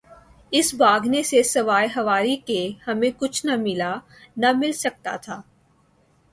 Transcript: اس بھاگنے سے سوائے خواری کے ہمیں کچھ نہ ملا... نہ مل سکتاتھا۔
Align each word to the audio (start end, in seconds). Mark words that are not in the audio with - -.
اس 0.51 0.73
بھاگنے 0.73 1.21
سے 1.23 1.41
سوائے 1.43 1.87
خواری 1.93 2.35
کے 2.35 2.61
ہمیں 2.87 3.09
کچھ 3.19 3.45
نہ 3.45 3.55
ملا... 3.55 3.93
نہ 4.37 4.51
مل 4.55 4.71
سکتاتھا۔ 4.71 5.41